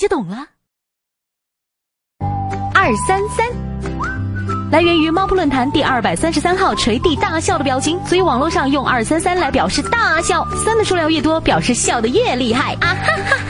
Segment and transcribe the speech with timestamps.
[0.00, 0.46] 就懂了，
[2.74, 3.46] 二三三，
[4.72, 12.72] 来源于猫扑论坛第二百三十三号垂地大笑的表情，所以网络上用二三三来表示大笑，三的数量越多，表示笑的越厉害。
[12.80, 13.36] 啊哈